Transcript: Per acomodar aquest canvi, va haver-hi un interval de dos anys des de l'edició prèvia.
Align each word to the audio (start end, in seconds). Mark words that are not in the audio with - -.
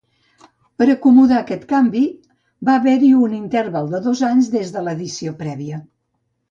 Per 0.81 0.87
acomodar 0.93 1.37
aquest 1.41 1.67
canvi, 1.73 2.03
va 2.71 2.79
haver-hi 2.81 3.13
un 3.27 3.39
interval 3.43 3.95
de 3.95 4.05
dos 4.09 4.27
anys 4.33 4.53
des 4.59 4.77
de 4.79 4.87
l'edició 4.89 5.41
prèvia. 5.45 5.85